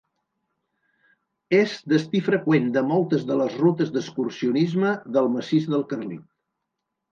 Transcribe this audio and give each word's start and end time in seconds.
És 1.57 1.75
destí 1.93 2.21
freqüent 2.29 2.71
de 2.79 2.83
moltes 2.93 3.29
de 3.33 3.39
les 3.43 3.59
rutes 3.61 3.93
d'excursionisme 3.99 4.97
del 5.19 5.33
Massís 5.37 5.71
del 5.77 5.87
Carlit. 5.95 6.29